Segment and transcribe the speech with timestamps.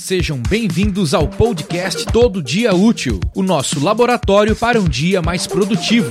[0.00, 6.10] Sejam bem-vindos ao podcast Todo Dia Útil, o nosso laboratório para um dia mais produtivo.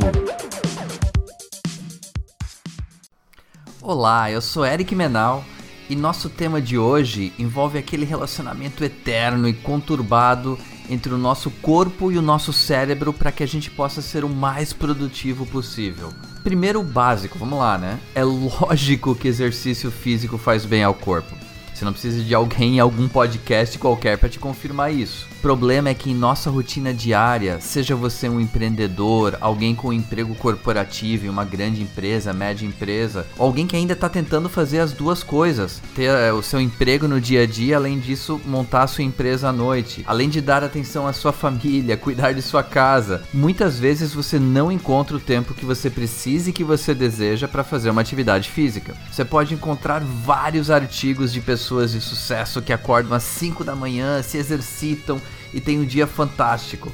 [3.82, 5.44] Olá, eu sou Eric Menal
[5.90, 12.12] e nosso tema de hoje envolve aquele relacionamento eterno e conturbado entre o nosso corpo
[12.12, 16.14] e o nosso cérebro para que a gente possa ser o mais produtivo possível.
[16.44, 18.00] Primeiro, o básico, vamos lá, né?
[18.14, 21.49] É lógico que exercício físico faz bem ao corpo.
[21.80, 25.30] Você não precisa de alguém em algum podcast qualquer para te confirmar isso.
[25.42, 30.36] Problema é que em nossa rotina diária, seja você um empreendedor, alguém com um emprego
[30.36, 35.24] corporativo em uma grande empresa, média empresa, alguém que ainda está tentando fazer as duas
[35.24, 39.06] coisas, ter é, o seu emprego no dia a dia, além disso, montar a sua
[39.06, 43.80] empresa à noite, além de dar atenção à sua família, cuidar de sua casa, muitas
[43.80, 47.90] vezes você não encontra o tempo que você precisa e que você deseja para fazer
[47.90, 48.94] uma atividade física.
[49.10, 54.22] Você pode encontrar vários artigos de pessoas de sucesso que acordam às 5 da manhã,
[54.22, 55.22] se exercitam
[55.54, 56.92] e tem um dia fantástico.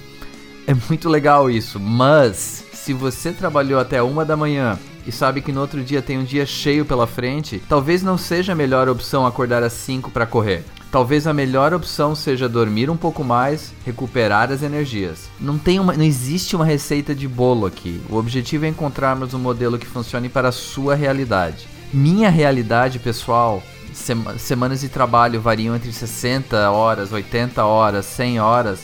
[0.68, 5.52] É muito legal isso, mas se você trabalhou até uma da manhã e sabe que
[5.52, 9.26] no outro dia tem um dia cheio pela frente, talvez não seja a melhor opção
[9.26, 10.64] acordar às 5 para correr.
[10.92, 15.30] Talvez a melhor opção seja dormir um pouco mais, recuperar as energias.
[15.40, 18.02] Não tem uma, não existe uma receita de bolo aqui.
[18.10, 21.68] O objetivo é encontrarmos um modelo que funcione para a sua realidade.
[21.94, 23.62] Minha realidade, pessoal,
[23.96, 28.80] semanas de trabalho variam entre 60 horas, 80 horas, 100 horas,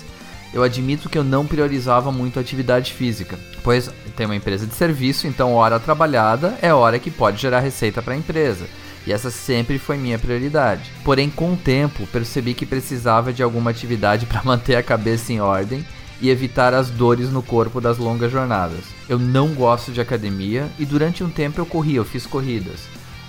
[0.54, 4.74] eu admito que eu não priorizava muito a atividade física, pois tem uma empresa de
[4.74, 8.66] serviço, então hora trabalhada é hora que pode gerar receita para a empresa.
[9.08, 10.92] E essa sempre foi minha prioridade.
[11.04, 15.40] Porém, com o tempo, percebi que precisava de alguma atividade para manter a cabeça em
[15.40, 15.86] ordem
[16.22, 18.84] e evitar as dores no corpo das longas jornadas.
[19.10, 22.82] Eu não gosto de academia e durante um tempo eu corria, eu fiz corridas.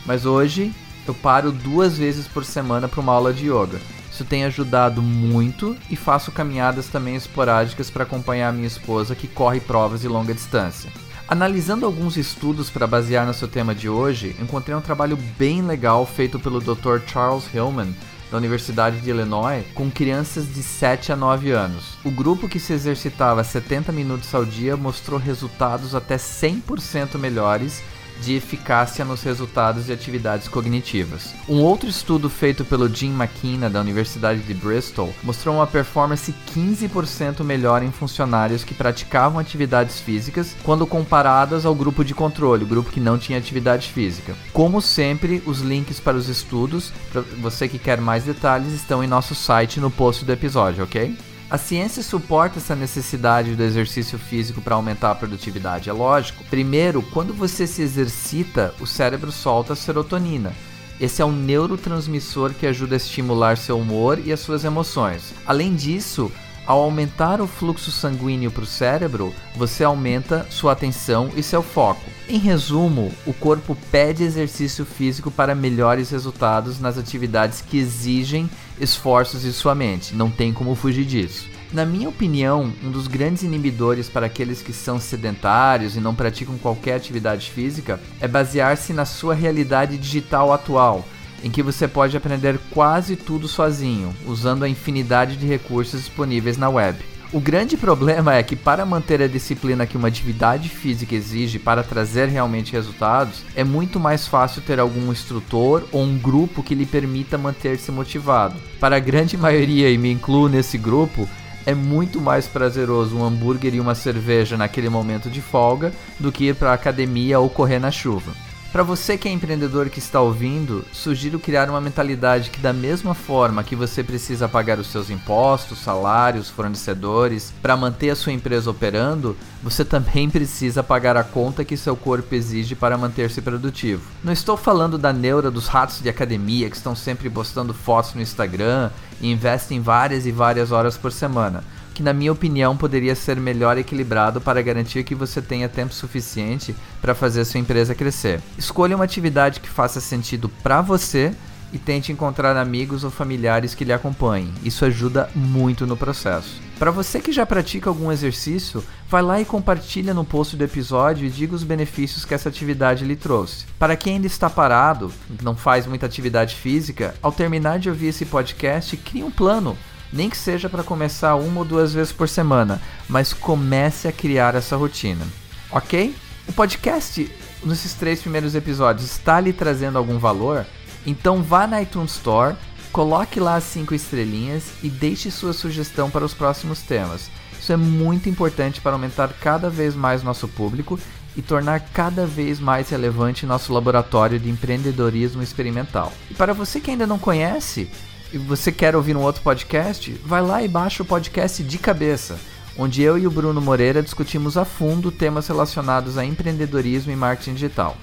[0.05, 0.75] Mas hoje
[1.07, 3.81] eu paro duas vezes por semana para uma aula de yoga.
[4.11, 9.27] Isso tem ajudado muito e faço caminhadas também esporádicas para acompanhar a minha esposa que
[9.27, 10.91] corre provas de longa distância.
[11.27, 16.05] Analisando alguns estudos para basear no seu tema de hoje, encontrei um trabalho bem legal
[16.05, 16.99] feito pelo Dr.
[17.07, 17.95] Charles Hillman
[18.31, 21.99] da Universidade de Illinois com crianças de 7 a 9 anos.
[22.03, 27.83] O grupo que se exercitava 70 minutos ao dia mostrou resultados até 100% melhores
[28.21, 31.35] de eficácia nos resultados de atividades cognitivas.
[31.49, 37.43] Um outro estudo feito pelo Jim McKenna da Universidade de Bristol mostrou uma performance 15%
[37.43, 42.91] melhor em funcionários que praticavam atividades físicas quando comparadas ao grupo de controle, o grupo
[42.91, 44.35] que não tinha atividade física.
[44.53, 49.07] Como sempre, os links para os estudos, para você que quer mais detalhes, estão em
[49.07, 51.17] nosso site no post do episódio, ok?
[51.53, 56.43] A ciência suporta essa necessidade do exercício físico para aumentar a produtividade, é lógico.
[56.45, 60.55] Primeiro, quando você se exercita, o cérebro solta serotonina.
[60.99, 65.35] Esse é um neurotransmissor que ajuda a estimular seu humor e as suas emoções.
[65.45, 66.33] Além disso,
[66.67, 72.03] ao aumentar o fluxo sanguíneo para o cérebro, você aumenta sua atenção e seu foco.
[72.29, 78.49] Em resumo, o corpo pede exercício físico para melhores resultados nas atividades que exigem
[78.81, 80.15] esforços de sua mente.
[80.15, 81.49] Não tem como fugir disso.
[81.73, 86.59] Na minha opinião, um dos grandes inibidores para aqueles que são sedentários e não praticam
[86.59, 91.03] qualquer atividade física é basear-se na sua realidade digital atual,
[91.43, 96.69] em que você pode aprender quase tudo sozinho, usando a infinidade de recursos disponíveis na
[96.69, 96.99] web.
[97.33, 101.83] O grande problema é que, para manter a disciplina que uma atividade física exige para
[101.83, 106.85] trazer realmente resultados, é muito mais fácil ter algum instrutor ou um grupo que lhe
[106.85, 108.57] permita manter-se motivado.
[108.79, 111.27] Para a grande maioria, e me incluo nesse grupo,
[111.65, 116.49] é muito mais prazeroso um hambúrguer e uma cerveja naquele momento de folga do que
[116.49, 118.33] ir para a academia ou correr na chuva.
[118.73, 123.13] Para você que é empreendedor que está ouvindo, sugiro criar uma mentalidade que, da mesma
[123.13, 128.71] forma que você precisa pagar os seus impostos, salários, fornecedores para manter a sua empresa
[128.71, 134.09] operando, você também precisa pagar a conta que seu corpo exige para manter-se produtivo.
[134.25, 138.23] Não estou falando da neura dos ratos de academia que estão sempre postando fotos no
[138.23, 138.91] Instagram
[139.21, 143.79] e investem várias e várias horas por semana que na minha opinião poderia ser melhor
[143.79, 148.41] equilibrado para garantir que você tenha tempo suficiente para fazer sua empresa crescer.
[148.59, 151.33] Escolha uma atividade que faça sentido para você
[151.73, 154.53] e tente encontrar amigos ou familiares que lhe acompanhem.
[154.63, 156.61] Isso ajuda muito no processo.
[156.79, 161.27] Para você que já pratica algum exercício, vai lá e compartilha no post do episódio
[161.27, 163.67] e diga os benefícios que essa atividade lhe trouxe.
[163.79, 165.13] Para quem ainda está parado,
[165.43, 169.79] não faz muita atividade física, ao terminar de ouvir esse podcast, crie um plano
[170.13, 174.55] nem que seja para começar uma ou duas vezes por semana, mas comece a criar
[174.55, 175.27] essa rotina,
[175.71, 176.15] ok?
[176.47, 177.31] O podcast,
[177.65, 180.67] nesses três primeiros episódios, está lhe trazendo algum valor?
[181.07, 182.57] Então vá na iTunes Store,
[182.93, 187.31] coloque lá as 5 estrelinhas e deixe sua sugestão para os próximos temas.
[187.59, 190.99] Isso é muito importante para aumentar cada vez mais nosso público
[191.37, 196.13] e tornar cada vez mais relevante nosso laboratório de empreendedorismo experimental.
[196.31, 197.89] E para você que ainda não conhece
[198.33, 202.39] e você quer ouvir um outro podcast, vai lá e baixa o podcast de cabeça,
[202.79, 207.55] onde eu e o Bruno Moreira discutimos a fundo temas relacionados a empreendedorismo e marketing
[207.55, 207.97] digital.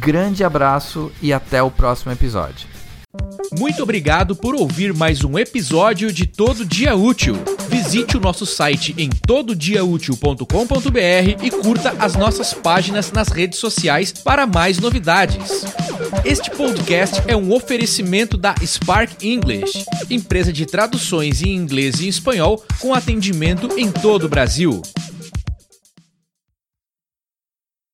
[0.00, 2.75] Grande abraço e até o próximo episódio.
[3.58, 7.36] Muito obrigado por ouvir mais um episódio de Todo Dia Útil.
[7.68, 14.46] Visite o nosso site em tododiaútil.com.br e curta as nossas páginas nas redes sociais para
[14.46, 15.64] mais novidades.
[16.24, 22.62] Este podcast é um oferecimento da Spark English, empresa de traduções em inglês e espanhol
[22.80, 24.82] com atendimento em todo o Brasil.